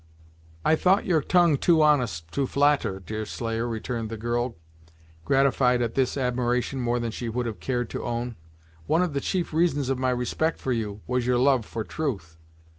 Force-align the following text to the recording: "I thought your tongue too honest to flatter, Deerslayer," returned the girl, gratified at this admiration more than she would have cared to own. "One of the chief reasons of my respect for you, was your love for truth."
"I 0.65 0.75
thought 0.75 1.05
your 1.05 1.21
tongue 1.21 1.57
too 1.59 1.83
honest 1.83 2.31
to 2.31 2.47
flatter, 2.47 2.99
Deerslayer," 2.99 3.67
returned 3.67 4.09
the 4.09 4.17
girl, 4.17 4.55
gratified 5.25 5.79
at 5.83 5.93
this 5.93 6.17
admiration 6.17 6.79
more 6.81 6.99
than 6.99 7.11
she 7.11 7.29
would 7.29 7.45
have 7.45 7.59
cared 7.59 7.91
to 7.91 8.03
own. 8.03 8.35
"One 8.87 9.03
of 9.03 9.13
the 9.13 9.21
chief 9.21 9.53
reasons 9.53 9.89
of 9.89 9.99
my 9.99 10.09
respect 10.09 10.59
for 10.59 10.71
you, 10.71 11.01
was 11.05 11.27
your 11.27 11.37
love 11.37 11.67
for 11.67 11.83
truth." 11.83 12.39